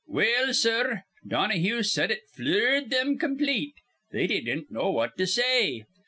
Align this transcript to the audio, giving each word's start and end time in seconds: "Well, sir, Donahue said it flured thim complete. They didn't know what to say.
"Well, 0.07 0.55
sir, 0.55 1.03
Donahue 1.27 1.83
said 1.83 2.09
it 2.09 2.21
flured 2.33 2.89
thim 2.89 3.19
complete. 3.19 3.75
They 4.11 4.25
didn't 4.25 4.71
know 4.71 4.89
what 4.89 5.15
to 5.19 5.27
say. 5.27 5.83